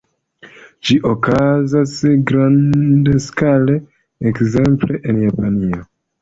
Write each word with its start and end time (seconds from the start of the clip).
Ĝi 0.87 0.95
okazas 1.09 1.93
grandskale, 2.31 3.77
ekzemple 4.31 4.99
en 5.13 5.23
Japanio. 5.27 5.85